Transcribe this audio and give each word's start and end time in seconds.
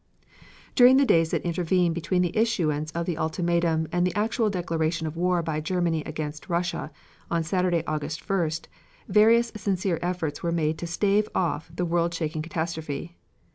During 0.73 0.97
the 0.97 1.05
days 1.05 1.29
that 1.29 1.43
intervened 1.45 1.93
between 1.93 2.23
the 2.23 2.35
issuance 2.35 2.89
of 2.93 3.05
the 3.05 3.19
ultimatum 3.19 3.87
and 3.91 4.03
the 4.03 4.15
actual 4.17 4.49
declaration 4.49 5.05
of 5.05 5.15
war 5.15 5.43
by 5.43 5.61
Germany 5.61 6.01
against 6.07 6.49
Russia 6.49 6.91
on 7.29 7.43
Saturday, 7.43 7.83
August 7.85 8.27
1st, 8.27 8.65
various 9.07 9.51
sincere 9.55 9.99
efforts 10.01 10.41
were 10.41 10.51
made 10.51 10.79
to 10.79 10.87
stave 10.87 11.29
off 11.35 11.69
the 11.71 11.85
world 11.85 12.15
shaking 12.15 12.41
catastrophe. 12.41 13.15